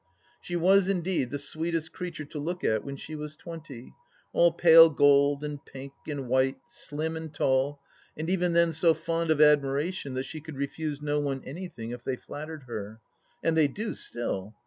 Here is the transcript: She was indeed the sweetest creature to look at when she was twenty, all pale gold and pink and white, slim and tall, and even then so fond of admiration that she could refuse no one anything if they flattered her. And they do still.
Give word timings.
She 0.41 0.55
was 0.55 0.89
indeed 0.89 1.29
the 1.29 1.37
sweetest 1.37 1.91
creature 1.93 2.25
to 2.25 2.39
look 2.39 2.63
at 2.63 2.83
when 2.83 2.95
she 2.95 3.13
was 3.13 3.35
twenty, 3.35 3.93
all 4.33 4.51
pale 4.51 4.89
gold 4.89 5.43
and 5.43 5.63
pink 5.63 5.93
and 6.07 6.27
white, 6.27 6.57
slim 6.67 7.15
and 7.15 7.31
tall, 7.31 7.79
and 8.17 8.27
even 8.27 8.53
then 8.53 8.73
so 8.73 8.95
fond 8.95 9.29
of 9.29 9.39
admiration 9.39 10.15
that 10.15 10.25
she 10.25 10.41
could 10.41 10.57
refuse 10.57 11.03
no 11.03 11.19
one 11.19 11.43
anything 11.45 11.91
if 11.91 12.03
they 12.03 12.15
flattered 12.15 12.63
her. 12.63 12.99
And 13.43 13.55
they 13.55 13.67
do 13.67 13.93
still. 13.93 14.55